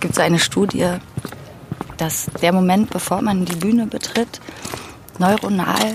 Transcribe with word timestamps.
Es 0.00 0.02
gibt 0.02 0.14
so 0.14 0.22
eine 0.22 0.38
Studie, 0.38 0.94
dass 1.98 2.30
der 2.40 2.54
Moment, 2.54 2.88
bevor 2.88 3.20
man 3.20 3.44
die 3.44 3.54
Bühne 3.54 3.86
betritt, 3.86 4.40
neuronal 5.18 5.94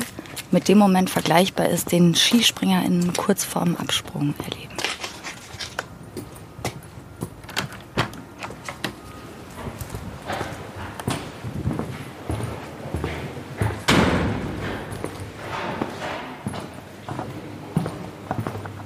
mit 0.51 0.67
dem 0.67 0.77
Moment 0.77 1.09
vergleichbar 1.09 1.69
ist, 1.69 1.91
den 1.91 2.13
Skispringer 2.13 2.85
in 2.85 3.13
kurz 3.13 3.43
vorm 3.43 3.75
Absprung 3.77 4.35
erleben. 4.37 4.74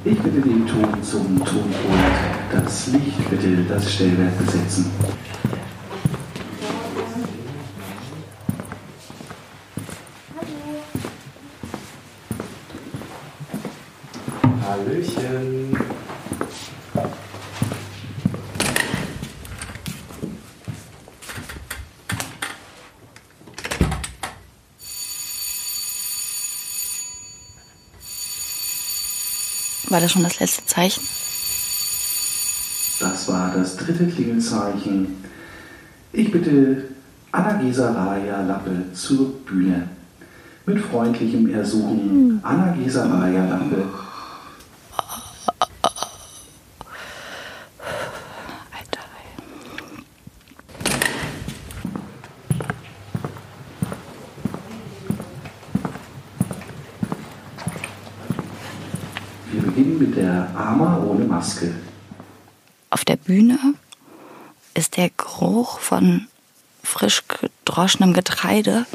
Ich 0.05 0.17
bitte 0.17 0.39
den 0.39 0.65
Ton 0.65 1.03
zum 1.03 1.37
Tonpult, 1.39 1.73
das 2.53 2.87
Licht 2.87 3.29
bitte 3.29 3.65
das 3.67 3.93
Stellwerk 3.93 4.37
besetzen. 4.37 4.89
War 29.99 30.03
das 30.03 30.13
schon 30.13 30.23
das 30.23 30.39
letzte 30.39 30.65
Zeichen? 30.65 31.03
Das 33.01 33.27
war 33.27 33.51
das 33.53 33.75
dritte 33.75 34.07
Klingelzeichen. 34.07 35.17
Ich 36.13 36.31
bitte 36.31 36.85
Annagesa 37.33 37.91
Raya 37.91 38.41
Lappe 38.43 38.93
zur 38.93 39.33
Bühne. 39.45 39.89
Mit 40.65 40.79
freundlichem 40.79 41.53
Ersuchen, 41.53 42.39
Annagesa 42.43 43.07
Raya 43.07 43.43
Lappe. 43.43 43.89
Alter. 48.71 48.99
Wir 59.51 59.63
beginnen 59.63 59.97
mit 59.97 60.15
der 60.15 60.47
Ama 60.55 60.99
ohne 60.99 61.25
Maske. 61.39 61.73
Auf 62.89 63.05
der 63.05 63.15
Bühne 63.15 63.57
ist 64.73 64.97
der 64.97 65.09
Geruch 65.09 65.79
von 65.79 66.27
frisch 66.83 67.23
gedroschenem 67.29 68.11
Getreide, 68.11 68.85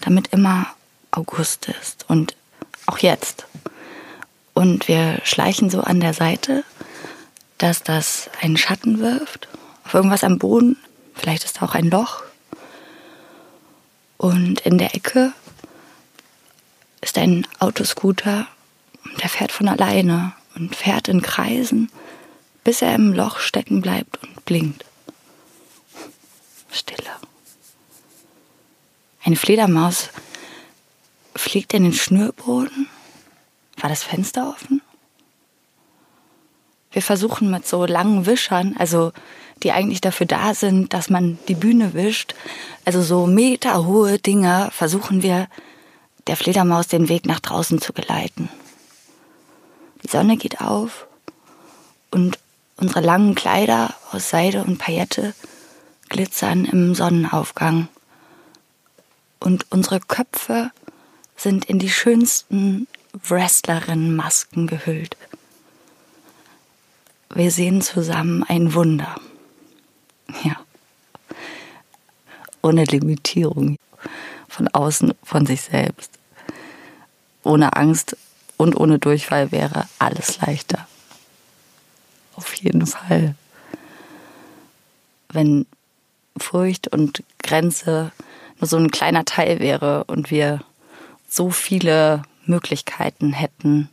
damit 0.00 0.32
immer 0.32 0.66
August 1.12 1.68
ist 1.68 2.04
und 2.08 2.34
auch 2.86 2.98
jetzt. 2.98 3.46
Und 4.54 4.88
wir 4.88 5.20
schleichen 5.22 5.70
so 5.70 5.82
an 5.82 6.00
der 6.00 6.14
Seite, 6.14 6.64
dass 7.58 7.84
das 7.84 8.28
einen 8.40 8.56
Schatten 8.56 8.98
wirft 8.98 9.46
auf 9.84 9.94
irgendwas 9.94 10.24
am 10.24 10.40
Boden. 10.40 10.76
Vielleicht 11.14 11.44
ist 11.44 11.58
da 11.58 11.66
auch 11.66 11.76
ein 11.76 11.90
Loch. 11.90 12.24
Und 14.16 14.62
in 14.62 14.78
der 14.78 14.96
Ecke 14.96 15.32
ist 17.02 17.16
ein 17.18 17.46
Autoscooter, 17.60 18.48
der 19.22 19.28
fährt 19.28 19.52
von 19.52 19.68
alleine 19.68 20.32
und 20.54 20.76
fährt 20.76 21.08
in 21.08 21.22
Kreisen, 21.22 21.90
bis 22.64 22.82
er 22.82 22.94
im 22.94 23.12
Loch 23.12 23.38
stecken 23.38 23.80
bleibt 23.80 24.22
und 24.22 24.44
blinkt. 24.44 24.84
Stille. 26.70 27.10
Eine 29.24 29.36
Fledermaus 29.36 30.10
fliegt 31.34 31.74
in 31.74 31.84
den 31.84 31.92
Schnürboden. 31.92 32.88
War 33.78 33.90
das 33.90 34.02
Fenster 34.02 34.48
offen? 34.48 34.82
Wir 36.90 37.02
versuchen 37.02 37.50
mit 37.50 37.66
so 37.66 37.86
langen 37.86 38.26
Wischern, 38.26 38.76
also 38.78 39.12
die 39.62 39.72
eigentlich 39.72 40.00
dafür 40.00 40.26
da 40.26 40.54
sind, 40.54 40.92
dass 40.92 41.08
man 41.08 41.38
die 41.48 41.54
Bühne 41.54 41.94
wischt, 41.94 42.34
also 42.84 43.00
so 43.02 43.26
meterhohe 43.26 44.18
Dinger, 44.18 44.70
versuchen 44.72 45.22
wir 45.22 45.48
der 46.26 46.36
Fledermaus 46.36 46.88
den 46.88 47.08
Weg 47.08 47.26
nach 47.26 47.40
draußen 47.40 47.80
zu 47.80 47.92
geleiten. 47.92 48.48
Die 50.02 50.08
Sonne 50.08 50.36
geht 50.36 50.60
auf 50.60 51.06
und 52.10 52.38
unsere 52.76 53.00
langen 53.00 53.34
Kleider 53.34 53.94
aus 54.10 54.30
Seide 54.30 54.64
und 54.64 54.78
Paillette 54.78 55.34
glitzern 56.08 56.64
im 56.64 56.94
Sonnenaufgang. 56.94 57.88
Und 59.40 59.66
unsere 59.70 60.00
Köpfe 60.00 60.70
sind 61.36 61.64
in 61.64 61.78
die 61.78 61.90
schönsten 61.90 62.86
Wrestlerinnenmasken 63.12 64.66
gehüllt. 64.66 65.16
Wir 67.34 67.50
sehen 67.50 67.80
zusammen 67.80 68.44
ein 68.44 68.74
Wunder. 68.74 69.16
Ja. 70.44 70.56
Ohne 72.62 72.84
Limitierung. 72.84 73.76
Von 74.48 74.68
außen, 74.68 75.12
von 75.22 75.44
sich 75.44 75.60
selbst. 75.60 76.12
Ohne 77.42 77.76
Angst 77.76 78.16
und 78.56 78.76
ohne 78.76 78.98
Durchfall 78.98 79.52
wäre 79.52 79.88
alles 79.98 80.40
leichter. 80.40 80.86
Auf 82.34 82.54
jeden 82.54 82.86
Fall. 82.86 83.34
Wenn 85.28 85.66
Furcht 86.36 86.88
und 86.88 87.22
Grenze 87.42 88.12
nur 88.58 88.68
so 88.68 88.76
ein 88.76 88.90
kleiner 88.90 89.24
Teil 89.24 89.58
wäre 89.58 90.04
und 90.04 90.30
wir 90.30 90.60
so 91.28 91.50
viele 91.50 92.22
Möglichkeiten 92.46 93.32
hätten. 93.32 93.88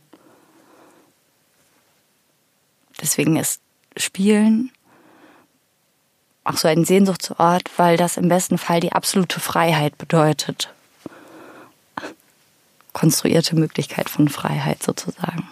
Deswegen 3.00 3.36
ist 3.36 3.60
Spielen 3.96 4.70
auch 6.44 6.56
so 6.56 6.68
ein 6.68 6.84
Sehnsuchtsort, 6.84 7.70
weil 7.76 7.96
das 7.96 8.16
im 8.16 8.28
besten 8.28 8.58
Fall 8.58 8.80
die 8.80 8.92
absolute 8.92 9.40
Freiheit 9.40 9.98
bedeutet. 9.98 10.72
Konstruierte 12.92 13.56
Möglichkeit 13.56 14.10
von 14.10 14.28
Freiheit 14.28 14.82
sozusagen. 14.82 15.48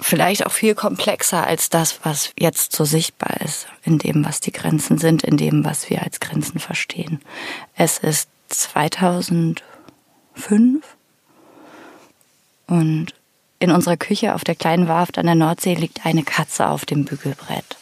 Vielleicht 0.00 0.44
auch 0.44 0.52
viel 0.52 0.74
komplexer 0.74 1.46
als 1.46 1.70
das, 1.70 2.00
was 2.04 2.32
jetzt 2.38 2.74
so 2.74 2.84
sichtbar 2.84 3.40
ist, 3.42 3.68
in 3.84 3.98
dem, 3.98 4.24
was 4.24 4.40
die 4.40 4.52
Grenzen 4.52 4.98
sind, 4.98 5.22
in 5.22 5.36
dem, 5.36 5.64
was 5.64 5.88
wir 5.88 6.02
als 6.02 6.20
Grenzen 6.20 6.58
verstehen. 6.58 7.20
Es 7.76 7.98
ist 7.98 8.28
2005 8.48 9.62
und 12.66 13.14
in 13.60 13.70
unserer 13.70 13.96
Küche 13.96 14.34
auf 14.34 14.44
der 14.44 14.56
kleinen 14.56 14.88
Warft 14.88 15.16
an 15.16 15.26
der 15.26 15.34
Nordsee 15.34 15.74
liegt 15.74 16.04
eine 16.04 16.22
Katze 16.22 16.68
auf 16.68 16.84
dem 16.84 17.04
Bügelbrett. 17.04 17.76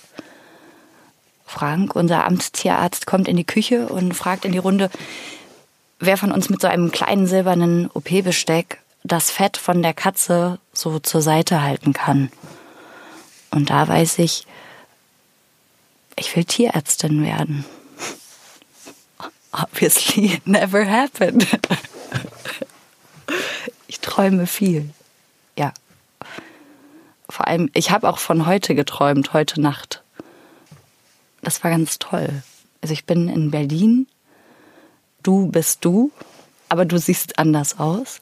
Frank, 1.45 1.97
unser 1.97 2.25
Amtstierarzt, 2.25 3.07
kommt 3.07 3.29
in 3.29 3.37
die 3.37 3.45
Küche 3.45 3.89
und 3.89 4.15
fragt 4.15 4.45
in 4.45 4.53
die 4.53 4.59
Runde, 4.59 4.91
wer 6.03 6.17
von 6.17 6.33
uns 6.33 6.51
mit 6.51 6.61
so 6.61 6.69
einem 6.69 6.91
kleinen 6.91 7.27
silbernen 7.27 7.89
OP-Besteck 7.93 8.81
das 9.05 9.31
Fett 9.31 9.57
von 9.57 9.83
der 9.83 9.95
Katze 9.95 10.59
so 10.73 10.99
zur 10.99 11.23
Seite 11.23 11.63
halten 11.63 11.93
kann. 11.93 12.31
Und 13.51 13.71
da 13.71 13.87
weiß 13.87 14.19
ich, 14.19 14.47
ich 16.17 16.35
will 16.35 16.45
Tierärztin 16.45 17.23
werden. 17.25 17.65
Obviously 19.53 20.41
never 20.45 20.87
happened. 20.87 21.47
Ich 23.87 24.01
träume 24.01 24.47
viel. 24.47 24.91
Ja. 25.57 25.73
Vor 27.29 27.47
allem, 27.47 27.71
ich 27.75 27.91
habe 27.91 28.09
auch 28.09 28.19
von 28.19 28.47
heute 28.47 28.75
geträumt, 28.75 29.33
heute 29.33 29.61
Nacht. 29.61 30.03
Das 31.43 31.63
war 31.63 31.71
ganz 31.71 31.99
toll. 31.99 32.43
Also 32.81 32.93
ich 32.93 33.05
bin 33.05 33.29
in 33.29 33.51
Berlin. 33.51 34.07
Du 35.23 35.47
bist 35.49 35.85
du, 35.85 36.11
aber 36.69 36.85
du 36.85 36.99
siehst 36.99 37.39
anders 37.39 37.79
aus. 37.79 38.21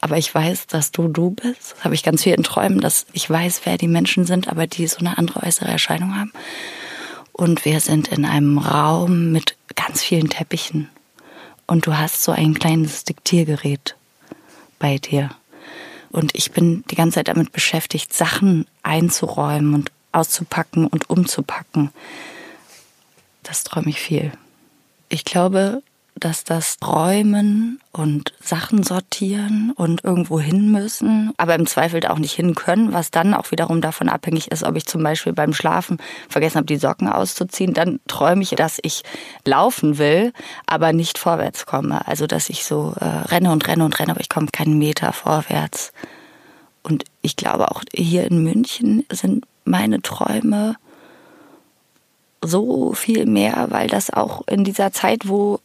Aber 0.00 0.16
ich 0.16 0.32
weiß, 0.32 0.68
dass 0.68 0.92
du 0.92 1.08
du 1.08 1.30
bist. 1.30 1.72
Das 1.72 1.84
habe 1.84 1.94
ich 1.94 2.04
ganz 2.04 2.22
viel 2.22 2.34
in 2.34 2.44
Träumen, 2.44 2.80
dass 2.80 3.06
ich 3.12 3.28
weiß, 3.28 3.62
wer 3.64 3.78
die 3.78 3.88
Menschen 3.88 4.24
sind, 4.24 4.48
aber 4.48 4.66
die 4.66 4.86
so 4.86 4.98
eine 4.98 5.18
andere 5.18 5.42
äußere 5.42 5.68
Erscheinung 5.68 6.16
haben. 6.16 6.32
Und 7.32 7.64
wir 7.64 7.80
sind 7.80 8.08
in 8.08 8.24
einem 8.24 8.58
Raum 8.58 9.32
mit 9.32 9.56
ganz 9.74 10.02
vielen 10.02 10.28
Teppichen. 10.28 10.88
Und 11.66 11.86
du 11.86 11.96
hast 11.96 12.22
so 12.22 12.32
ein 12.32 12.54
kleines 12.54 13.04
Diktiergerät 13.04 13.96
bei 14.78 14.98
dir. 14.98 15.30
Und 16.10 16.34
ich 16.34 16.52
bin 16.52 16.84
die 16.90 16.94
ganze 16.94 17.16
Zeit 17.16 17.28
damit 17.28 17.52
beschäftigt, 17.52 18.14
Sachen 18.14 18.66
einzuräumen 18.82 19.74
und 19.74 19.92
auszupacken 20.12 20.86
und 20.86 21.10
umzupacken. 21.10 21.90
Das 23.42 23.64
träume 23.64 23.90
ich 23.90 24.00
viel. 24.00 24.32
Ich 25.08 25.24
glaube, 25.24 25.82
dass 26.18 26.44
das 26.44 26.76
Räumen 26.86 27.80
und 27.92 28.32
Sachen 28.40 28.82
sortieren 28.82 29.72
und 29.74 30.04
irgendwo 30.04 30.40
hin 30.40 30.70
müssen, 30.70 31.32
aber 31.36 31.54
im 31.54 31.66
Zweifel 31.66 32.04
auch 32.06 32.18
nicht 32.18 32.34
hin 32.34 32.54
können, 32.54 32.92
was 32.92 33.10
dann 33.10 33.34
auch 33.34 33.50
wiederum 33.50 33.80
davon 33.80 34.08
abhängig 34.08 34.50
ist, 34.50 34.64
ob 34.64 34.76
ich 34.76 34.86
zum 34.86 35.02
Beispiel 35.02 35.32
beim 35.32 35.52
Schlafen 35.52 35.98
vergessen 36.28 36.56
habe, 36.56 36.66
die 36.66 36.76
Socken 36.76 37.08
auszuziehen. 37.08 37.74
Dann 37.74 38.00
träume 38.06 38.42
ich, 38.42 38.50
dass 38.50 38.78
ich 38.82 39.02
laufen 39.44 39.98
will, 39.98 40.32
aber 40.66 40.92
nicht 40.92 41.18
vorwärts 41.18 41.66
komme. 41.66 42.06
Also 42.06 42.26
dass 42.26 42.50
ich 42.50 42.64
so 42.64 42.94
äh, 43.00 43.04
renne 43.04 43.52
und 43.52 43.66
renne 43.66 43.84
und 43.84 43.98
renne, 43.98 44.12
aber 44.12 44.20
ich 44.20 44.28
komme 44.28 44.48
keinen 44.52 44.78
Meter 44.78 45.12
vorwärts. 45.12 45.92
Und 46.82 47.04
ich 47.22 47.36
glaube 47.36 47.70
auch 47.70 47.82
hier 47.94 48.24
in 48.24 48.42
München 48.42 49.04
sind 49.10 49.44
meine 49.64 50.00
Träume 50.00 50.76
so 52.42 52.92
viel 52.92 53.26
mehr, 53.26 53.66
weil 53.70 53.88
das 53.88 54.10
auch 54.10 54.46
in 54.46 54.64
dieser 54.64 54.92
Zeit, 54.92 55.28
wo 55.28 55.60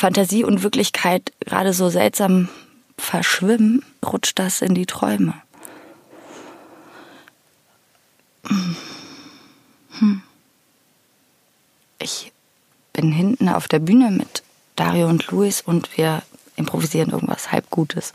Fantasie 0.00 0.44
und 0.44 0.62
Wirklichkeit 0.62 1.30
gerade 1.40 1.74
so 1.74 1.90
seltsam 1.90 2.48
verschwimmen, 2.96 3.84
rutscht 4.02 4.38
das 4.38 4.62
in 4.62 4.72
die 4.74 4.86
Träume. 4.86 5.34
Hm. 9.98 10.22
Ich 11.98 12.32
bin 12.94 13.12
hinten 13.12 13.50
auf 13.50 13.68
der 13.68 13.78
Bühne 13.78 14.10
mit 14.10 14.42
Dario 14.74 15.06
und 15.06 15.30
Luis 15.30 15.60
und 15.60 15.94
wir 15.98 16.22
improvisieren 16.56 17.10
irgendwas 17.10 17.52
halbgutes. 17.52 18.14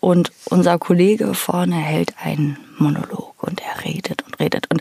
Und 0.00 0.32
unser 0.46 0.76
Kollege 0.80 1.34
vorne 1.34 1.76
hält 1.76 2.14
einen 2.20 2.58
Monolog 2.78 3.40
und 3.40 3.60
er 3.60 3.84
redet 3.84 4.22
und 4.22 4.40
redet. 4.40 4.68
Und 4.72 4.80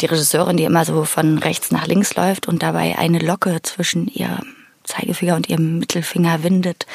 die 0.00 0.06
Regisseurin, 0.06 0.56
die 0.56 0.64
immer 0.64 0.86
so 0.86 1.04
von 1.04 1.36
rechts 1.36 1.70
nach 1.70 1.86
links 1.86 2.14
läuft 2.14 2.48
und 2.48 2.62
dabei 2.62 2.96
eine 2.96 3.18
Locke 3.18 3.60
zwischen 3.60 4.08
ihrem 4.08 4.55
Zeigefinger 4.96 5.36
und 5.36 5.48
ihrem 5.48 5.78
Mittelfinger 5.78 6.42
windet, 6.42 6.86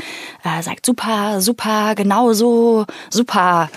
äh, 0.43 0.61
sagt 0.61 0.85
super, 0.85 1.41
super, 1.41 1.95
genau 1.95 2.33
so, 2.33 2.85
super. 3.09 3.69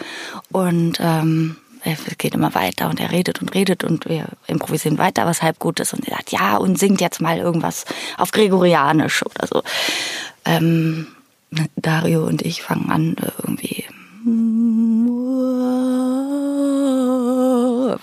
Und 0.51 0.99
ähm, 1.01 1.57
es 1.85 2.01
geht 2.17 2.35
immer 2.35 2.55
weiter 2.55 2.89
und 2.89 3.01
er 3.01 3.11
redet 3.11 3.43
und 3.43 3.55
redet 3.55 3.85
und 3.85 4.09
wir 4.09 4.29
improvisieren 4.47 4.99
weiter, 4.99 5.27
was 5.27 5.43
halb 5.43 5.59
gut 5.59 5.81
ist. 5.81 5.93
Und 5.93 6.09
er 6.09 6.17
sagt, 6.17 6.33
ja, 6.33 6.57
und 6.57 6.79
singt 6.79 7.01
jetzt 7.01 7.21
mal 7.21 7.39
irgendwas 7.39 7.85
auf 8.17 8.33
Gregorianisch 8.33 9.25
oder 9.25 9.47
so. 9.47 9.63
Ähm, 10.45 11.09
Dario 11.77 12.27
und 12.27 12.43
ich 12.43 12.63
fangen 12.63 12.91
an, 12.91 13.17
irgendwie 13.43 13.85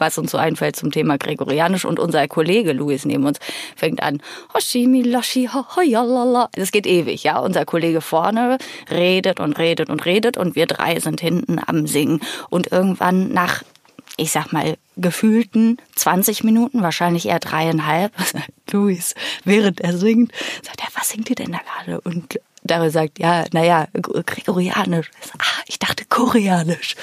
was 0.02 0.18
uns 0.18 0.32
so 0.32 0.38
einfällt 0.38 0.76
zum 0.76 0.92
Thema 0.92 1.18
Gregorianisch. 1.18 1.86
Und 1.86 2.00
unser 2.00 2.28
Kollege 2.28 2.74
Luis 2.74 3.06
neben 3.06 3.26
uns 3.26 3.40
fängt 3.78 4.04
an, 4.04 4.22
Hoshimi, 4.54 5.04
Loshi, 5.04 5.48
Hoyalala. 5.48 6.50
Das 6.54 6.74
geht 6.74 6.86
ewig, 6.86 7.24
ja. 7.24 7.40
Unser 7.40 7.64
Kollege 7.64 8.02
vorne 8.02 8.58
redet 8.90 9.40
und 9.40 9.58
redet 9.58 9.90
und 9.90 10.06
redet 10.06 10.38
und 10.38 10.56
wir 10.56 10.66
drei 10.66 11.00
sind 11.00 11.22
hinten 11.22 11.60
am 11.66 11.88
Singen. 11.88 12.20
Und 12.50 12.72
irgendwann 12.72 13.32
nach 13.32 13.64
ich 14.18 14.32
sag 14.32 14.52
mal, 14.52 14.78
gefühlten 14.98 15.78
20 15.96 16.44
Minuten, 16.44 16.84
wahrscheinlich 16.84 17.28
eher 17.28 17.40
dreieinhalb. 17.40 18.12
Luis, 18.72 19.16
während 19.46 19.82
er 19.82 19.98
singt, 19.98 20.32
sagt 20.62 20.82
er, 20.82 20.90
was 20.94 21.10
singt 21.10 21.30
ihr 21.30 21.36
denn 21.36 21.54
da 21.54 21.60
gerade? 21.60 22.02
Und 22.02 22.40
Dario 22.64 22.90
sagt, 22.90 23.20
ja, 23.20 23.46
naja, 23.52 23.88
Gregorianisch. 23.94 25.10
Ah, 25.40 25.64
ich 25.66 25.80
dachte 25.80 26.06
Koreanisch. 26.06 26.96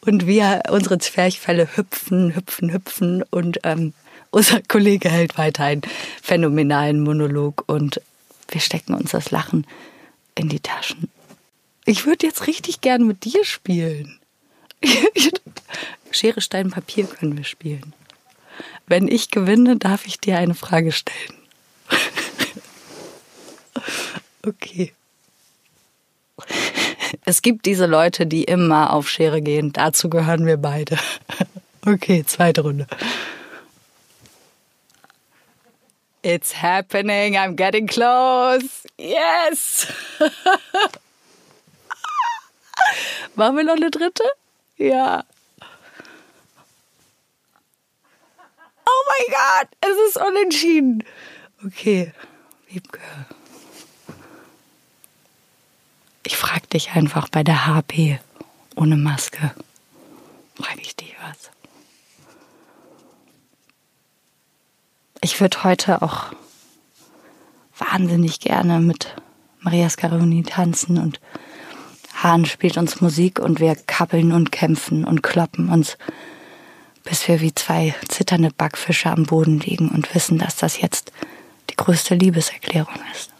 Und 0.00 0.26
wir, 0.26 0.62
unsere 0.70 0.98
Zwerchfälle 0.98 1.76
hüpfen, 1.76 2.34
hüpfen, 2.34 2.72
hüpfen 2.72 3.22
und 3.30 3.60
ähm, 3.64 3.92
unser 4.30 4.62
Kollege 4.62 5.10
hält 5.10 5.36
weiter 5.36 5.64
einen 5.64 5.82
phänomenalen 6.22 7.02
Monolog 7.02 7.64
und 7.66 8.00
wir 8.48 8.60
stecken 8.60 8.94
uns 8.94 9.10
das 9.10 9.30
Lachen 9.30 9.66
in 10.34 10.48
die 10.48 10.60
Taschen. 10.60 11.10
Ich 11.84 12.06
würde 12.06 12.26
jetzt 12.26 12.46
richtig 12.46 12.80
gern 12.80 13.06
mit 13.06 13.24
dir 13.24 13.44
spielen. 13.44 14.18
Schere, 16.10 16.40
Stein, 16.40 16.70
Papier 16.70 17.06
können 17.06 17.36
wir 17.36 17.44
spielen. 17.44 17.92
Wenn 18.86 19.08
ich 19.08 19.30
gewinne, 19.30 19.76
darf 19.76 20.06
ich 20.06 20.18
dir 20.18 20.38
eine 20.38 20.54
Frage 20.54 20.92
stellen. 20.92 21.34
okay. 24.46 24.92
Es 27.24 27.42
gibt 27.42 27.66
diese 27.66 27.86
Leute, 27.86 28.26
die 28.26 28.44
immer 28.44 28.92
auf 28.92 29.08
Schere 29.08 29.42
gehen. 29.42 29.72
Dazu 29.72 30.08
gehören 30.10 30.46
wir 30.46 30.56
beide. 30.56 30.98
Okay, 31.86 32.24
zweite 32.26 32.60
Runde. 32.60 32.86
It's 36.22 36.60
happening. 36.62 37.36
I'm 37.36 37.56
getting 37.56 37.86
close. 37.86 38.86
Yes. 38.98 39.86
Machen 43.34 43.56
wir 43.56 43.64
noch 43.64 43.76
eine 43.76 43.90
dritte? 43.90 44.24
Ja. 44.76 45.24
Oh 48.84 49.04
mein 49.08 49.26
Gott, 49.30 49.68
es 49.80 49.96
ist 50.08 50.18
unentschieden. 50.22 51.04
Okay, 51.64 52.12
Wiebke. 52.68 53.00
Ich 56.30 56.36
frage 56.36 56.68
dich 56.68 56.92
einfach 56.92 57.28
bei 57.28 57.42
der 57.42 57.66
HP 57.66 58.20
ohne 58.76 58.96
Maske. 58.96 59.50
Frage 60.54 60.80
ich 60.80 60.94
dich 60.94 61.16
was. 61.20 61.50
Ich 65.22 65.40
würde 65.40 65.64
heute 65.64 66.02
auch 66.02 66.26
wahnsinnig 67.76 68.38
gerne 68.38 68.78
mit 68.78 69.16
Maria 69.58 69.90
Scaroni 69.90 70.44
tanzen 70.44 70.98
und 70.98 71.20
Hahn 72.14 72.46
spielt 72.46 72.76
uns 72.76 73.00
Musik 73.00 73.40
und 73.40 73.58
wir 73.58 73.74
kappeln 73.74 74.30
und 74.30 74.52
kämpfen 74.52 75.04
und 75.04 75.24
kloppen 75.24 75.68
uns, 75.68 75.98
bis 77.02 77.26
wir 77.26 77.40
wie 77.40 77.56
zwei 77.56 77.92
zitternde 78.06 78.50
Backfische 78.56 79.10
am 79.10 79.24
Boden 79.24 79.58
liegen 79.58 79.88
und 79.88 80.14
wissen, 80.14 80.38
dass 80.38 80.54
das 80.54 80.80
jetzt 80.80 81.10
die 81.70 81.76
größte 81.76 82.14
Liebeserklärung 82.14 83.00
ist. 83.12 83.32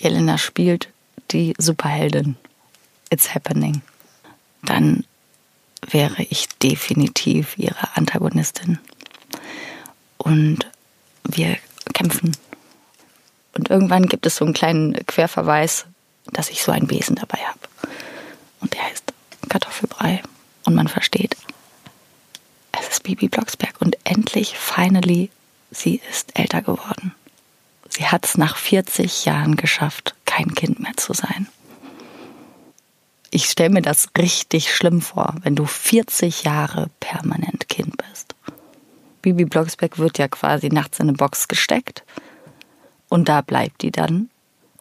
Jelena 0.00 0.38
spielt 0.38 0.88
die 1.30 1.54
Superheldin. 1.58 2.36
It's 3.10 3.34
happening. 3.34 3.82
Dann 4.62 5.04
wäre 5.90 6.22
ich 6.22 6.48
definitiv 6.62 7.56
ihre 7.58 7.96
Antagonistin. 7.96 8.78
Und 10.18 10.66
wir 11.24 11.56
kämpfen. 11.94 12.36
Und 13.54 13.70
irgendwann 13.70 14.06
gibt 14.06 14.26
es 14.26 14.36
so 14.36 14.44
einen 14.44 14.54
kleinen 14.54 14.94
Querverweis, 15.06 15.86
dass 16.32 16.50
ich 16.50 16.62
so 16.62 16.72
einen 16.72 16.86
Besen 16.86 17.16
dabei 17.16 17.38
habe. 17.38 17.58
Und 18.60 18.74
der 18.74 18.84
heißt 18.84 19.12
Kartoffelbrei. 19.48 20.22
Und 20.64 20.74
man 20.74 20.88
versteht, 20.88 21.36
es 22.78 22.88
ist 22.88 23.02
Bibi 23.02 23.28
Blocksberg. 23.28 23.80
Und 23.80 23.96
endlich, 24.04 24.56
finally, 24.56 25.30
sie 25.70 26.00
ist 26.10 26.38
älter 26.38 26.62
geworden. 26.62 27.14
Sie 27.88 28.06
hat 28.06 28.26
es 28.26 28.38
nach 28.38 28.56
40 28.56 29.24
Jahren 29.24 29.56
geschafft, 29.56 30.14
kein 30.24 30.54
Kind 30.54 30.80
mehr 30.80 30.96
zu 30.96 31.12
sein. 31.12 31.48
Ich 33.30 33.46
stelle 33.46 33.70
mir 33.70 33.82
das 33.82 34.08
richtig 34.16 34.74
schlimm 34.74 35.00
vor, 35.00 35.34
wenn 35.42 35.54
du 35.54 35.66
40 35.66 36.44
Jahre 36.44 36.88
permanent 37.00 37.68
Kind 37.68 37.96
bist. 37.96 38.34
Bibi 39.20 39.44
Blocksberg 39.44 39.98
wird 39.98 40.18
ja 40.18 40.28
quasi 40.28 40.68
nachts 40.68 40.98
in 40.98 41.08
eine 41.08 41.16
Box 41.16 41.48
gesteckt 41.48 42.04
und 43.08 43.28
da 43.28 43.40
bleibt 43.40 43.82
die 43.82 43.90
dann. 43.90 44.30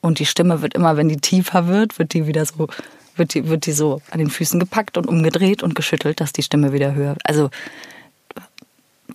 Und 0.01 0.19
die 0.19 0.25
Stimme 0.25 0.61
wird 0.61 0.75
immer, 0.75 0.95
wenn 0.95 1.09
die 1.09 1.17
tiefer 1.17 1.67
wird, 1.67 1.99
wird 1.99 2.13
die 2.13 2.27
wieder 2.27 2.45
so, 2.45 2.67
wird 3.15 3.33
die, 3.33 3.49
wird 3.49 3.65
die 3.65 3.71
so 3.71 4.01
an 4.11 4.19
den 4.19 4.29
Füßen 4.29 4.59
gepackt 4.59 4.97
und 4.97 5.07
umgedreht 5.07 5.63
und 5.63 5.75
geschüttelt, 5.75 6.21
dass 6.21 6.33
die 6.33 6.43
Stimme 6.43 6.71
wieder 6.71 6.93
höher. 6.93 7.17
Also 7.23 7.49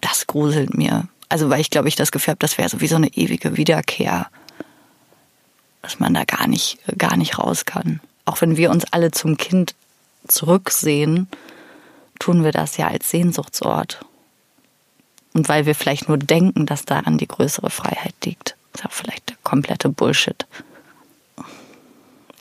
das 0.00 0.26
gruselt 0.26 0.74
mir. 0.76 1.08
Also 1.32 1.48
weil 1.48 1.62
ich 1.62 1.70
glaube, 1.70 1.88
ich 1.88 1.96
das 1.96 2.12
Gefühl 2.12 2.32
habe, 2.32 2.40
das 2.40 2.58
wäre 2.58 2.68
so 2.68 2.82
wie 2.82 2.88
so 2.88 2.96
eine 2.96 3.08
ewige 3.08 3.56
Wiederkehr, 3.56 4.28
dass 5.80 5.98
man 5.98 6.12
da 6.12 6.24
gar 6.24 6.46
nicht, 6.46 6.76
gar 6.98 7.16
nicht 7.16 7.38
raus 7.38 7.64
kann. 7.64 8.00
Auch 8.26 8.42
wenn 8.42 8.58
wir 8.58 8.70
uns 8.70 8.84
alle 8.92 9.12
zum 9.12 9.38
Kind 9.38 9.74
zurücksehen, 10.28 11.28
tun 12.18 12.44
wir 12.44 12.52
das 12.52 12.76
ja 12.76 12.88
als 12.88 13.08
Sehnsuchtsort. 13.08 14.04
Und 15.32 15.48
weil 15.48 15.64
wir 15.64 15.74
vielleicht 15.74 16.06
nur 16.06 16.18
denken, 16.18 16.66
dass 16.66 16.84
daran 16.84 17.16
die 17.16 17.28
größere 17.28 17.70
Freiheit 17.70 18.14
liegt. 18.26 18.54
Das 18.74 18.82
ist 18.82 18.86
auch 18.88 18.92
vielleicht 18.92 19.30
der 19.30 19.36
komplette 19.42 19.88
Bullshit. 19.88 20.46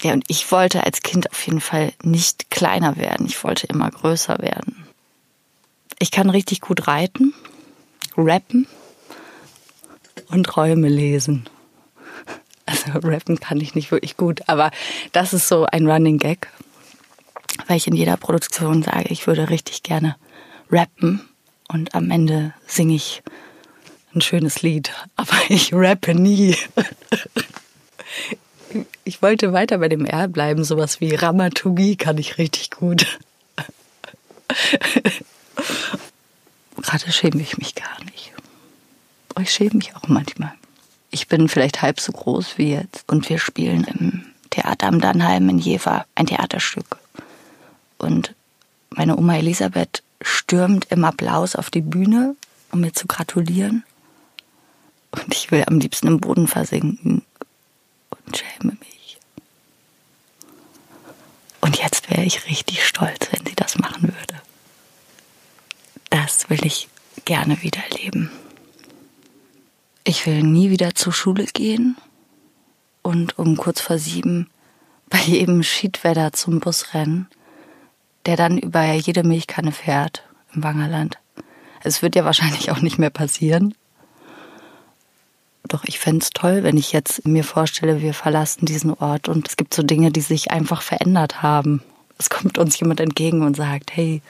Ja, 0.02 0.12
und 0.12 0.26
ich 0.28 0.52
wollte 0.52 0.84
als 0.84 1.02
Kind 1.02 1.32
auf 1.32 1.48
jeden 1.48 1.62
Fall 1.62 1.94
nicht 2.04 2.52
kleiner 2.52 2.98
werden. 2.98 3.26
Ich 3.26 3.42
wollte 3.46 3.68
immer 3.68 3.90
größer 3.90 4.40
werden. 4.40 4.86
Ich 6.00 6.12
kann 6.12 6.30
richtig 6.30 6.60
gut 6.60 6.90
reiten, 6.90 7.34
rappen 8.18 8.68
und 10.30 10.46
Träume 10.46 10.88
lesen. 10.90 11.48
Also 12.66 12.92
rappen 13.08 13.40
kann 13.40 13.60
ich 13.60 13.76
nicht 13.76 13.92
wirklich 13.92 14.18
gut, 14.18 14.42
aber 14.48 14.72
das 15.12 15.34
ist 15.34 15.48
so 15.48 15.66
ein 15.66 15.90
Running 15.90 16.18
Gag, 16.18 16.48
weil 17.68 17.78
ich 17.78 17.88
in 17.88 17.96
jeder 17.96 18.18
Produktion 18.18 18.84
sage, 18.84 19.10
ich 19.10 19.28
würde 19.28 19.50
richtig 19.50 19.84
gerne 19.84 20.16
rappen 20.72 21.22
und 21.68 21.96
am 21.96 22.12
Ende 22.12 22.54
singe 22.68 22.96
ich 22.96 23.24
ein 24.14 24.22
schönes 24.22 24.62
Lied, 24.62 24.92
aber 25.16 25.36
ich 25.50 25.74
rappe 25.74 26.16
nie. 26.16 26.56
Ich 29.04 29.22
wollte 29.22 29.52
weiter 29.52 29.80
bei 29.80 29.90
dem 29.90 30.06
R 30.06 30.28
bleiben, 30.28 30.64
sowas 30.64 31.02
wie 31.02 31.10
Dramaturgie 31.10 31.98
kann 31.98 32.18
ich 32.18 32.38
richtig 32.38 32.72
gut. 32.72 33.20
Gerade 36.82 37.12
schäme 37.12 37.42
ich 37.42 37.58
mich 37.58 37.76
gar 37.76 38.04
nicht. 38.06 38.32
Ich 39.42 39.52
schäme 39.52 39.76
mich 39.76 39.96
auch 39.96 40.08
manchmal. 40.08 40.54
Ich 41.10 41.28
bin 41.28 41.50
vielleicht 41.50 41.82
halb 41.82 42.00
so 42.00 42.12
groß 42.12 42.58
wie 42.58 42.72
jetzt 42.72 43.04
und 43.08 43.28
wir 43.30 43.40
spielen 43.40 43.84
im 43.86 44.26
Theater 44.50 44.88
am 44.88 45.02
Dannheim 45.02 45.50
in 45.50 45.58
Jever 45.58 46.06
ein 46.16 46.28
Theaterstück. 46.28 46.98
Und 47.98 48.36
meine 48.90 49.18
Oma 49.18 49.38
Elisabeth 49.38 50.04
stürmt 50.22 50.86
im 50.92 51.04
Applaus 51.04 51.56
auf 51.56 51.70
die 51.70 51.82
Bühne, 51.82 52.36
um 52.72 52.82
mir 52.82 52.94
zu 52.94 53.08
gratulieren. 53.08 53.84
Und 55.12 55.34
ich 55.34 55.52
will 55.52 55.64
am 55.68 55.80
liebsten 55.80 56.08
im 56.08 56.20
Boden 56.20 56.48
versinken 56.48 57.24
und 58.10 58.38
schäme 58.38 58.78
mich. 58.80 59.18
Und 61.62 61.78
jetzt 61.78 62.10
wäre 62.10 62.24
ich 62.24 62.48
richtig 62.48 62.86
stolz, 62.86 63.28
wenn 63.32 63.46
sie 63.46 63.56
das 63.56 63.78
machen 63.78 64.04
würde. 64.04 64.42
Das 66.10 66.50
will 66.50 66.66
ich 66.66 66.88
gerne 67.26 67.62
wieder 67.62 67.82
erleben. 67.92 68.32
Ich 70.12 70.26
will 70.26 70.44
nie 70.44 70.72
wieder 70.72 70.94
zur 70.94 71.14
Schule 71.14 71.46
gehen 71.46 71.96
und 73.02 73.40
um 73.40 73.56
kurz 73.56 73.80
vor 73.80 73.98
sieben 73.98 74.50
bei 75.10 75.20
jedem 75.20 75.64
Schiedwetter 75.64 76.34
zum 76.34 76.60
Bus 76.60 76.94
rennen, 76.94 77.30
der 78.26 78.36
dann 78.36 78.58
über 78.58 78.92
jede 78.92 79.24
Milchkanne 79.24 79.72
fährt 79.72 80.26
im 80.54 80.64
Wangerland. 80.64 81.18
Es 81.82 82.02
wird 82.02 82.18
ja 82.18 82.26
wahrscheinlich 82.26 82.72
auch 82.72 82.82
nicht 82.82 83.00
mehr 83.00 83.10
passieren. 83.10 83.74
Doch 85.70 85.86
ich 85.86 85.98
fände 85.98 86.24
es 86.24 86.32
toll, 86.32 86.64
wenn 86.64 86.76
ich 86.76 86.92
jetzt 86.92 87.26
mir 87.26 87.46
vorstelle, 87.46 88.02
wir 88.02 88.14
verlassen 88.14 88.66
diesen 88.66 88.94
Ort 88.94 89.30
und 89.30 89.48
es 89.48 89.56
gibt 89.56 89.74
so 89.74 89.82
Dinge, 89.82 90.12
die 90.12 90.20
sich 90.20 90.52
einfach 90.52 90.82
verändert 90.82 91.42
haben. 91.42 91.84
Es 92.18 92.30
kommt 92.30 92.58
uns 92.58 92.78
jemand 92.78 93.00
entgegen 93.00 93.44
und 93.44 93.56
sagt, 93.56 93.96
hey, 93.96 94.22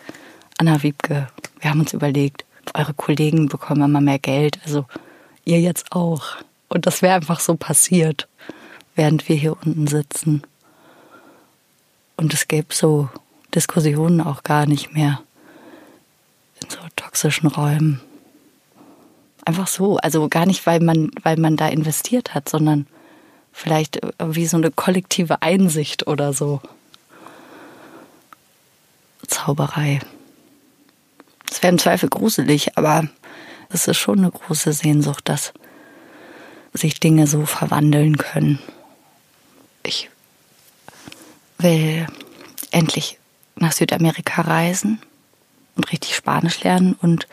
Anna 0.60 0.84
Wiebke, 0.84 1.30
wir 1.60 1.70
haben 1.72 1.80
uns 1.80 1.94
überlegt, 1.94 2.46
eure 2.76 2.94
Kollegen 2.94 3.50
bekommen 3.50 3.82
immer 3.82 4.00
mehr 4.00 4.20
Geld, 4.20 4.60
also 4.64 4.86
ihr 5.46 5.60
jetzt 5.60 5.92
auch. 5.92 6.38
Und 6.70 6.86
das 6.86 7.02
wäre 7.02 7.16
einfach 7.16 7.40
so 7.40 7.56
passiert, 7.56 8.28
während 8.96 9.28
wir 9.28 9.36
hier 9.36 9.58
unten 9.64 9.88
sitzen. 9.88 10.44
Und 12.18 12.34
es 12.34 12.48
gäbe 12.48 12.74
so 12.74 13.10
Diskussionen 13.54 14.22
auch 14.22 14.44
gar 14.44 14.66
nicht 14.66 14.94
mehr 14.94 15.22
in 16.62 16.70
so 16.70 16.78
toxischen 16.96 17.50
Räumen. 17.50 18.02
Einfach 19.44 19.68
so, 19.68 19.98
also 19.98 20.30
gar 20.30 20.46
nicht, 20.46 20.66
weil 20.66 20.80
man, 20.80 21.12
weil 21.24 21.38
man 21.38 21.58
da 21.58 21.68
investiert 21.68 22.34
hat, 22.34 22.48
sondern 22.48 22.86
vielleicht 23.52 24.00
wie 24.24 24.46
so 24.46 24.58
eine 24.58 24.72
kollektive 24.72 25.42
Einsicht 25.42 26.08
oder 26.08 26.32
so. 26.32 26.62
Zauberei. 29.28 30.00
Es 31.50 31.62
wäre 31.64 31.74
im 31.74 31.80
Zweifel 31.80 32.10
gruselig, 32.10 32.78
aber 32.78 33.08
es 33.74 33.88
ist 33.88 33.98
schon 33.98 34.20
eine 34.20 34.32
große 34.32 34.74
Sehnsucht, 34.74 35.28
dass 35.30 35.54
sich 36.74 37.00
Dinge 37.00 37.28
so 37.28 37.46
verwandeln 37.46 38.18
können. 38.18 38.60
Ich 39.84 40.10
will 41.58 42.08
endlich 42.72 43.18
nach 43.56 43.72
Südamerika 43.72 44.42
reisen 44.42 45.02
und 45.76 45.92
richtig 45.92 46.16
Spanisch 46.16 46.64
lernen 46.64 46.94
und 46.94 47.28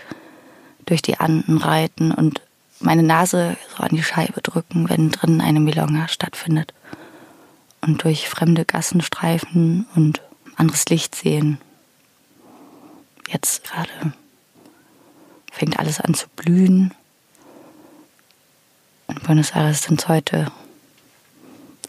durch 0.87 1.02
die 1.02 1.18
Anden 1.18 1.59
reiten 1.59 2.12
und 2.12 2.40
meine 2.80 3.02
Nase 3.02 3.57
so 3.76 3.83
an 3.83 3.90
die 3.90 4.02
Scheibe 4.02 4.40
drücken, 4.40 4.88
wenn 4.88 5.11
drinnen 5.11 5.40
eine 5.40 5.61
Milonga 5.61 6.09
stattfindet. 6.09 6.73
Und 7.80 8.04
durch 8.04 8.28
fremde 8.28 8.64
Gassen 8.64 9.00
streifen 9.02 9.87
und 9.95 10.23
anderes 10.57 10.87
Licht 10.87 11.14
sehen. 11.14 11.59
Jetzt 13.28 13.64
gerade 13.64 14.12
fängt 15.52 15.78
alles 15.78 16.00
an 16.00 16.14
zu 16.14 16.28
blühen. 16.28 16.95
In 19.09 19.17
Buenos 19.17 19.50
Aires 19.52 19.83
sind 19.83 20.00
es 20.00 20.09
heute 20.09 20.50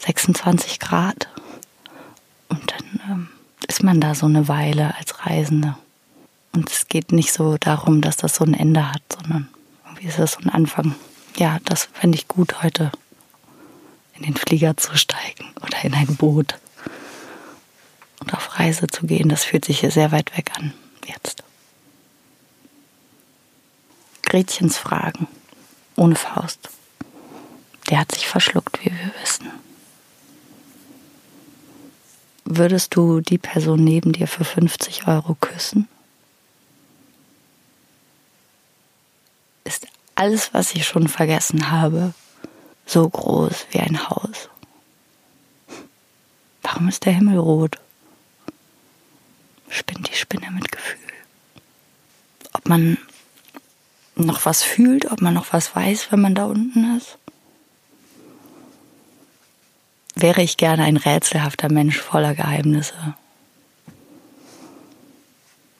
26 0.00 0.80
Grad. 0.80 1.28
Und 2.48 2.72
dann 2.72 3.00
ähm, 3.08 3.28
ist 3.68 3.82
man 3.82 4.00
da 4.00 4.14
so 4.14 4.26
eine 4.26 4.48
Weile 4.48 4.96
als 4.96 5.26
Reisende. 5.26 5.76
Und 6.52 6.70
es 6.70 6.88
geht 6.88 7.12
nicht 7.12 7.32
so 7.32 7.56
darum, 7.58 8.00
dass 8.00 8.16
das 8.16 8.36
so 8.36 8.44
ein 8.44 8.54
Ende 8.54 8.90
hat, 8.90 9.02
sondern 9.12 9.48
irgendwie 9.84 10.08
ist 10.08 10.18
das 10.18 10.32
so 10.32 10.40
ein 10.40 10.50
Anfang. 10.50 10.94
Ja, 11.36 11.58
das 11.64 11.88
fände 11.92 12.18
ich 12.18 12.26
gut, 12.26 12.62
heute 12.62 12.90
in 14.14 14.24
den 14.24 14.36
Flieger 14.36 14.76
zu 14.76 14.96
steigen 14.96 15.46
oder 15.62 15.84
in 15.84 15.94
ein 15.94 16.16
Boot 16.16 16.58
und 18.20 18.34
auf 18.34 18.58
Reise 18.58 18.88
zu 18.88 19.06
gehen. 19.06 19.28
Das 19.28 19.44
fühlt 19.44 19.64
sich 19.64 19.80
hier 19.80 19.90
sehr 19.90 20.12
weit 20.12 20.36
weg 20.36 20.50
an 20.56 20.72
jetzt. 21.06 21.42
Gretchens 24.30 24.78
Fragen 24.78 25.26
ohne 25.96 26.14
Faust. 26.14 26.68
Der 27.90 27.98
hat 27.98 28.12
sich 28.12 28.28
verschluckt, 28.28 28.78
wie 28.80 28.92
wir 28.92 29.12
wissen. 29.20 29.50
Würdest 32.44 32.94
du 32.94 33.20
die 33.20 33.38
Person 33.38 33.82
neben 33.82 34.12
dir 34.12 34.28
für 34.28 34.44
50 34.44 35.08
Euro 35.08 35.34
küssen? 35.34 35.88
ist 39.64 39.88
alles, 40.14 40.54
was 40.54 40.76
ich 40.76 40.86
schon 40.86 41.08
vergessen 41.08 41.72
habe, 41.72 42.14
so 42.86 43.08
groß 43.08 43.66
wie 43.72 43.80
ein 43.80 44.08
Haus. 44.08 44.48
Warum 46.62 46.88
ist 46.88 47.04
der 47.04 47.14
Himmel 47.14 47.38
rot? 47.38 47.78
Spinnt 49.68 50.08
die 50.08 50.16
Spinne 50.16 50.52
mit 50.52 50.70
Gefühl. 50.70 51.00
Ob 52.52 52.68
man 52.68 52.96
noch 54.26 54.44
was 54.44 54.62
fühlt, 54.62 55.10
ob 55.10 55.20
man 55.20 55.34
noch 55.34 55.52
was 55.52 55.74
weiß, 55.74 56.10
wenn 56.10 56.20
man 56.20 56.34
da 56.34 56.44
unten 56.44 56.96
ist? 56.96 57.18
Wäre 60.14 60.42
ich 60.42 60.56
gerne 60.56 60.84
ein 60.84 60.96
rätselhafter 60.96 61.70
Mensch 61.70 61.98
voller 61.98 62.34
Geheimnisse. 62.34 63.14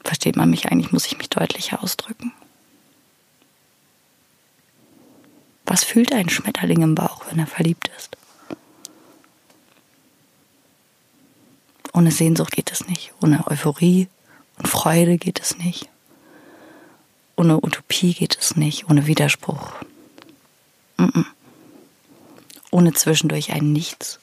Versteht 0.04 0.36
man 0.36 0.50
mich 0.50 0.66
eigentlich? 0.70 0.92
Muss 0.92 1.06
ich 1.06 1.18
mich 1.18 1.28
deutlicher 1.28 1.82
ausdrücken? 1.82 2.32
Was 5.66 5.84
fühlt 5.84 6.12
ein 6.12 6.28
Schmetterling 6.28 6.82
im 6.82 6.94
Bauch, 6.94 7.26
wenn 7.28 7.38
er 7.38 7.46
verliebt 7.46 7.90
ist? 7.96 8.16
Ohne 11.92 12.10
Sehnsucht 12.10 12.52
geht 12.52 12.72
es 12.72 12.86
nicht, 12.88 13.12
ohne 13.22 13.46
Euphorie 13.46 14.08
und 14.58 14.68
Freude 14.68 15.18
geht 15.18 15.40
es 15.40 15.58
nicht, 15.58 15.88
ohne 17.40 17.56
Utopie 17.56 18.12
geht 18.12 18.36
es 18.38 18.56
nicht, 18.56 18.90
ohne 18.90 19.06
Widerspruch. 19.06 19.72
Ohne 22.70 22.92
zwischendurch 22.92 23.52
ein 23.52 23.72
Nichts 23.72 24.20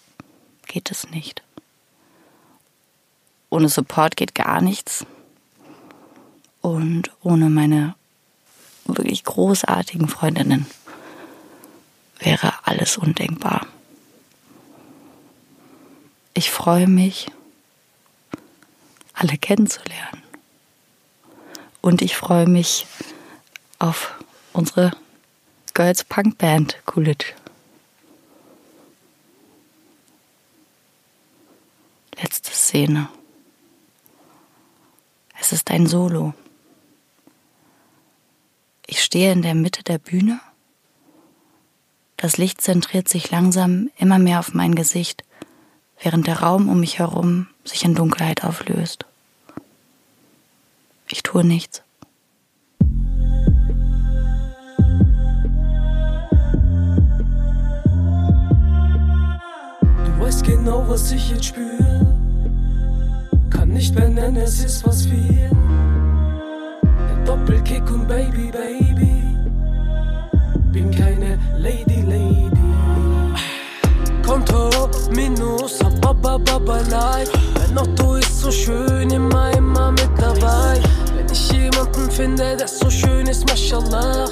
geht 0.68 0.92
es 0.92 1.10
nicht. 1.10 1.42
Ohne 3.50 3.70
Support 3.70 4.18
geht 4.18 4.36
gar 4.36 4.62
nichts. 4.62 5.04
Und 6.62 7.10
ohne 7.24 7.50
meine 7.50 7.96
wirklich 8.86 9.24
großartigen 9.24 10.10
Freundinnen 10.10 10.68
wäre 12.20 12.54
alles 12.66 12.98
undenkbar. 13.00 13.66
Ich 16.36 16.52
freue 16.52 16.88
mich, 16.88 17.32
alle 19.14 19.40
kennenzulernen. 19.40 20.27
Und 21.88 22.02
ich 22.02 22.18
freue 22.18 22.48
mich 22.48 22.86
auf 23.80 24.14
unsere 24.52 24.92
Girls 25.74 26.04
Punk 26.04 26.38
Band 26.38 26.76
Coolidge. 26.86 27.28
Letzte 32.22 32.52
Szene. 32.52 33.08
Es 35.40 35.54
ist 35.54 35.72
ein 35.72 35.88
Solo. 35.88 36.34
Ich 38.86 39.02
stehe 39.02 39.32
in 39.32 39.42
der 39.42 39.56
Mitte 39.56 39.82
der 39.82 39.98
Bühne 39.98 40.42
das 42.18 42.36
Licht 42.36 42.60
zentriert 42.60 43.08
sich 43.08 43.32
langsam 43.32 43.90
immer 43.96 44.20
mehr 44.20 44.40
auf 44.40 44.54
mein 44.54 44.76
Gesicht, 44.76 45.24
während 46.02 46.28
der 46.28 46.42
Raum 46.42 46.68
um 46.68 46.82
mich 46.82 47.00
herum 47.00 47.48
sich 47.64 47.86
in 47.86 47.96
Dunkelheit 47.96 48.44
auflöst. 48.44 49.07
Ich 51.10 51.24
tue 51.24 51.44
nichts. 51.44 51.82
Du 60.06 60.20
weißt 60.20 60.44
genau, 60.44 60.84
was 60.88 61.12
ich 61.12 61.30
jetzt 61.30 61.46
spüre. 61.46 62.06
Kann 63.50 63.70
nicht 63.70 63.96
benennen, 63.96 64.36
es 64.36 64.64
ist 64.64 64.86
was 64.86 65.06
viel. 65.06 65.50
Der 66.84 67.24
Doppelkick 67.26 67.90
und 67.90 68.08
Baby, 68.08 68.52
Baby. 68.52 69.24
bin 70.74 70.92
keine 70.92 71.40
Lady, 71.58 72.02
Lady. 72.02 72.52
Konto, 74.26 74.70
Minus, 75.16 75.80
Baba, 76.02 76.38
Baba, 76.38 76.82
Life. 76.90 77.32
Mein 77.56 77.78
Otto 77.78 78.16
ist 78.16 78.42
so 78.42 78.52
schön, 78.52 79.10
immer, 79.10 79.52
immer 79.58 79.92
mit 79.92 80.10
dabei. 80.18 80.67
Wenn 82.18 82.34
ich 82.34 82.40
jemanden 82.40 82.58
finde, 82.58 82.58
der 82.58 82.68
so 82.68 82.90
schön 82.90 83.28
ist, 83.28 83.48
Mashallah, 83.48 84.28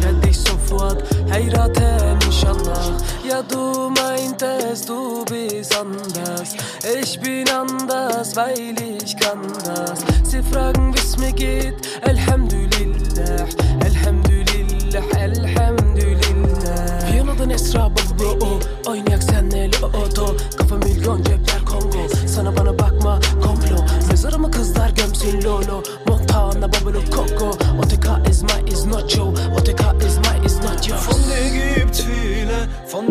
werde 0.00 0.28
ich 0.28 0.38
sofort 0.38 1.02
heiraten, 1.30 2.18
inshallah. 2.26 2.92
Ja, 3.26 3.42
du 3.42 3.90
meintest, 3.90 4.88
du 4.88 5.24
bist 5.24 5.74
anders. 5.76 6.54
Ich 7.00 7.18
bin 7.20 7.48
anders, 7.48 8.36
weil 8.36 8.74
ich 8.78 9.16
kann 9.16 9.40
das. 9.64 10.00
Sie 10.22 10.42
fragen, 10.42 10.92
wie's 10.94 11.16
mir 11.16 11.32
geht, 11.32 11.76
Alhamdulillah, 12.02 13.46
Alhamdulillah, 13.84 15.02
Alhamdulillah. 15.18 15.80
Bir 17.08 17.14
yandan 17.14 17.50
Esra 17.50 17.90
baba 17.90 18.44
o 18.44 18.60
Oynayak 18.90 19.22
senle 19.22 19.70
oto 19.82 20.36
Kafa 20.58 20.76
milyon 20.76 21.22
cepler 21.22 21.64
Kongo 21.64 22.08
Sana 22.26 22.56
bana 22.56 22.69
bakma 22.69 22.69
komplo 22.69 22.69
Mezarımı 22.69 22.69
sin 25.20 25.40
lolo 25.44 25.82
Mokka 26.06 26.56
on 26.56 26.62
a 26.62 26.68
bubble 26.68 26.96
of 26.96 27.10
cocoa. 27.10 27.52
Is 28.30 28.42
is 28.66 28.86
not 28.86 29.14
yo 29.14 29.32
OTK 29.56 30.02
is 30.02 30.18
my 30.20 30.36
is 30.44 30.58
not 30.60 30.86
yo 30.86 30.96
Fon 30.96 31.20
ne 31.28 31.40
giyip 31.54 31.90
tüyle 31.92 32.68
Fon 32.86 33.06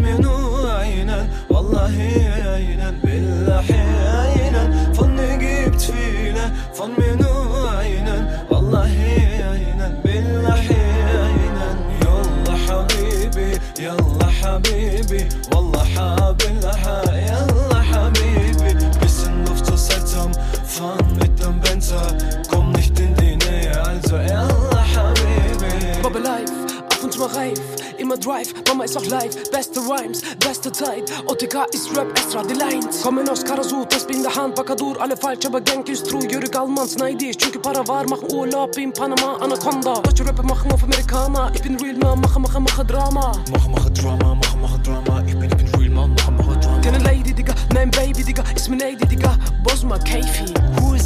Drive, 28.39 28.53
Mama 28.67 28.83
ist 28.85 28.97
auch 28.97 29.05
live 29.05 29.51
Beste 29.51 29.79
Rhymes, 29.81 30.21
beste 30.39 30.71
Zeit 30.71 31.11
OTK 31.25 31.65
ist 31.73 31.95
Rap, 31.97 32.17
Esra, 32.17 32.43
die 32.43 32.53
Lines. 32.53 33.01
Kommen 33.01 33.27
aus 33.27 33.43
Karasu, 33.43 33.85
Tesbih 33.85 34.15
in 34.15 34.23
der 34.23 34.33
Hand 34.35 34.55
Bakadur, 34.55 35.01
alle 35.01 35.17
falsch, 35.17 35.45
aber 35.45 35.59
Genk 35.61 35.89
ist 35.89 36.07
true. 36.09 36.25
Yörük 36.31 36.55
Almans, 36.55 36.95
neidisch, 36.97 37.37
çünkü 37.37 37.59
para 37.59 37.87
var 37.87 38.07
Machen 38.09 38.31
Urlaub 38.31 38.77
in 38.77 38.93
Panama, 38.93 39.37
Anaconda. 39.41 40.01
Deutsche 40.03 40.25
Rapper 40.25 40.43
machen 40.43 40.71
auf 40.71 40.83
Amerikaner. 40.83 41.51
Ich 41.53 41.61
bin 41.61 41.75
real 41.79 41.97
man, 41.97 42.21
mache, 42.21 42.39
mache, 42.39 42.59
mache 42.59 42.85
Drama. 42.85 43.33
Mache, 43.51 43.69
mache 43.69 43.91
Drama, 43.91 44.35
mache, 44.35 44.57
mache 44.57 44.79
Drama. 44.79 45.23
Ich 45.27 45.37
bin, 45.37 45.49
ich 45.49 45.57
bin 45.57 45.67
real 45.75 45.89
man, 45.89 46.13
mache, 46.13 46.31
mache 46.31 46.59
Drama. 46.59 46.81
Keine 46.81 46.99
Lady, 46.99 47.33
Digga, 47.33 47.53
nein 47.73 47.91
Baby, 47.91 48.23
Digga. 48.23 48.43
Ist 48.55 48.69
mir 48.69 48.77
Lady, 48.77 49.05
Digga, 49.05 49.37
Bosma, 49.63 49.97
Keifi 49.97 50.53
Who? 50.79 50.98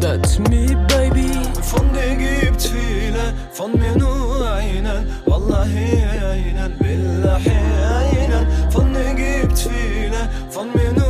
That's 0.00 0.38
me, 0.38 0.74
baby 0.88 1.28
Von 1.60 1.92
dir 1.92 2.16
gibt's 2.16 2.66
viele, 2.68 3.34
von 3.52 3.72
mir 3.78 3.94
nur 3.98 4.50
einen. 4.50 5.06
Wallahi 5.26 6.02
einen, 6.24 6.78
billahi 6.78 7.50
einen. 7.50 8.46
Von 8.70 8.94
dir 8.94 9.14
gibt's 9.14 9.62
viele, 9.62 10.28
von 10.48 10.68
mir 10.72 10.92
nur 10.92 11.09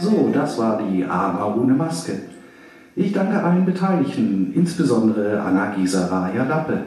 So, 0.00 0.30
das 0.32 0.56
war 0.56 0.82
die 0.82 1.04
Ama 1.04 1.54
ohne 1.54 1.74
Maske. 1.74 2.22
Ich 2.96 3.12
danke 3.12 3.42
allen 3.42 3.66
Beteiligten, 3.66 4.52
insbesondere 4.54 5.40
Anna 5.40 5.74
Gisaraya 5.74 6.44
Lappe. 6.44 6.84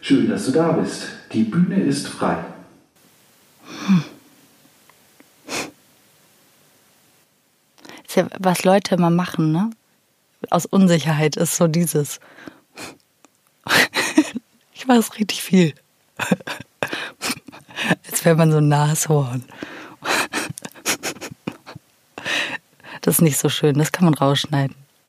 Schön, 0.00 0.28
dass 0.28 0.46
du 0.46 0.52
da 0.52 0.72
bist. 0.72 1.04
Die 1.32 1.44
Bühne 1.44 1.80
ist 1.80 2.08
frei. 2.08 2.36
Ist 8.06 8.16
ja, 8.16 8.26
was 8.38 8.64
Leute 8.64 8.96
immer 8.96 9.10
machen, 9.10 9.52
ne? 9.52 9.70
Aus 10.50 10.66
Unsicherheit 10.66 11.36
ist 11.36 11.56
so 11.56 11.66
dieses. 11.66 12.20
ich 14.74 14.88
es 14.88 15.18
richtig 15.18 15.42
viel. 15.42 15.74
Als 18.06 18.24
wäre 18.24 18.36
man 18.36 18.50
so 18.52 18.58
ein 18.58 18.68
Nashorn. 18.68 19.44
Das 23.06 23.18
ist 23.18 23.22
nicht 23.22 23.38
so 23.38 23.48
schön, 23.48 23.78
das 23.78 23.92
kann 23.92 24.04
man 24.04 24.14
rausschneiden. 24.14 24.74